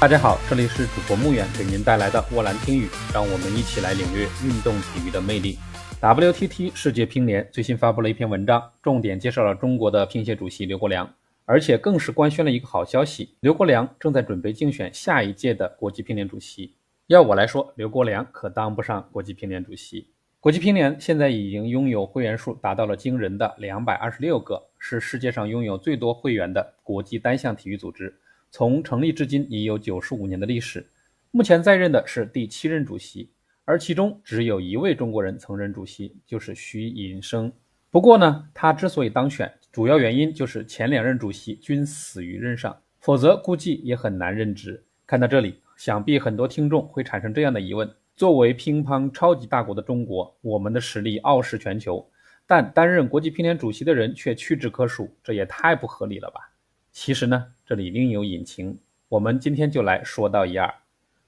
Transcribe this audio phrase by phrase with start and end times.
[0.00, 5.56] 大家好，这里是主播穆远给您带来的沃兰听语，让我们一起来领略运动体育的魅力。
[6.02, 11.10] WTT 世界乒联最新发布了一篇文章，重点介绍了中国的乒协主席刘国梁，
[11.46, 16.74] 而且更是官宣了一个好消息：刘国梁正在准备竞选下一届的国际乒联主席。
[17.06, 20.08] 要我来说，刘国梁可当不上国际乒联主席。
[20.38, 28.14] 国际乒联现在已经拥有会员数达到了惊人的两百二十六个，是世界上拥有最多会员的国际单项体育组织。
[28.56, 30.86] 从成立至今已有九十五年的历史。
[31.32, 33.28] 目前在任的是第七任主席，
[33.64, 37.52] 而其中只有一位中国人曾任主席，就是徐寅生。
[37.90, 44.80] 不过呢，他之所以当选，主要原因就是前两任主席均死于任上，否则估计也很难任职。
[45.04, 47.92] 看到这里，想必很多听众会产生这样的疑问。
[48.14, 52.08] 作为乒乓超级大国的中国，我们的实力傲视全球，
[52.46, 56.52] 但担任国际乒联主席的人却屈指可数，这也太不合理了吧？
[56.92, 60.74] 其实呢，这里另有隐情，我们今天就来说道一二。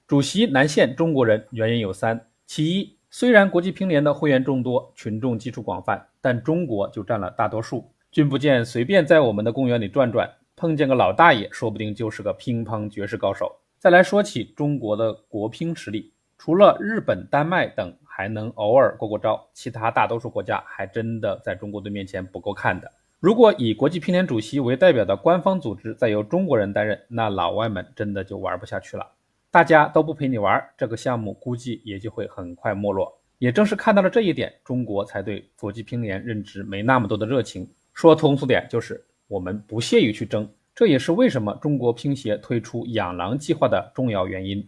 [0.05, 7.91] 主席南线中国人，原因有三：其一，虽然国际乒联的会员众多，群众基础广泛，但中国就占了大多数。
[8.11, 13.51] 君不见，随便在我们的公园里转转，碰见个老大爷，说不定就是个乒乓绝世高手。
[13.79, 16.13] 再来说起中国的国乒实力。
[16.37, 22.91] 除了日本、丹麦等还能偶尔过过招，其他大多数国家还真的在中国队面前不够看的。
[23.19, 29.11] 如果以国际乒联主席为代表的官方组织再由中国人担任，那老外们真的就玩不下去了。
[29.49, 33.19] 大家都不陪你玩，这个项目估计也就会很快没落。
[33.39, 37.67] 也正是看到了这一点，中国才对国际乒联任职没那么多的热情。
[37.91, 40.47] 说通俗点，就是我们不屑于去争。
[40.75, 44.63] 这也是为什么中国乒协推出养狼计划的重要原因。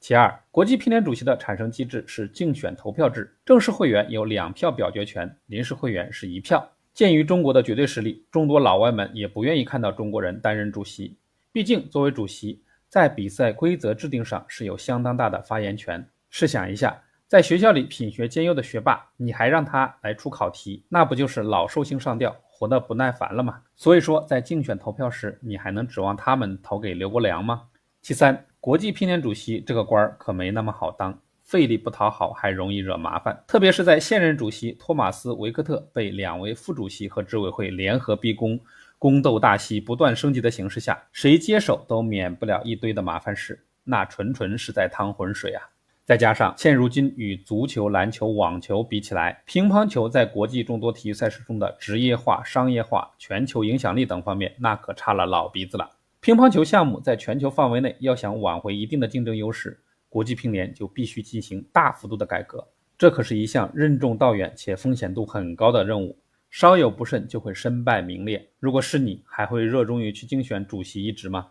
[0.00, 6.68] 其二，国际乒联主席的产生机制是竞选投票制，正式会员有两票表决权，临时会员是一票。
[6.94, 11.16] 鉴于中国的绝对实力，众多老外们也不愿意看到中国人担任主席。
[11.50, 16.06] 毕竟，作为主席，在比赛规则制定上是有相当大的发言权。
[16.28, 23.62] 试想一下，在学校里品学兼优的学霸，你还让他来出考题，那不就是老寿星上吊，活得不耐烦了吗？
[23.74, 27.62] 所以说，在竞选投票时，你还能指望他们投给刘国梁吗？
[28.02, 28.46] 其三。
[28.60, 33.44] 国际乒联主席这个官儿可没那么好当，费力不讨好，还容易惹麻烦。
[33.46, 38.58] 特别是在现任主席托马斯·维克特被两位副主席和执委会联合逼宫，
[38.98, 45.62] 宫斗大戏不断升级的形势下，谁接手都免不了一堆的麻烦事，那纯纯是在趟浑水啊！
[46.04, 55.90] 再加上现如今与足球、篮球、网球比起来，乒乓球在国际众多体育赛事中的职业化、商业化、全球影响力等方面，那可差了老鼻子了。
[56.20, 59.80] 乒乓球项目在全球范围内要想挽回一定的竞争优势，
[60.12, 62.62] 国际乒联就必须进行大幅度的改革。
[62.98, 66.18] 这可是一项任重道远且风险度很高的任务，
[66.50, 68.50] 稍有不慎就会身败名裂。
[68.60, 71.48] 如果是你，还会热衷于去竞选主席一职吗？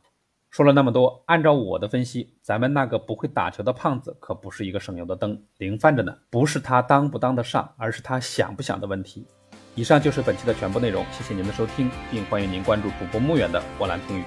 [0.52, 6.16] 说了那么多，按照我的分析，咱们那个不会打球的胖子可不是一个省油的灯，零饭着呢。
[6.30, 9.26] 不是他当不当得上，而是他想不想的问题。
[9.74, 14.24] 以上就是本期的全部内容，谢谢您的收听，并欢迎您关注主播穆远的波兰听语。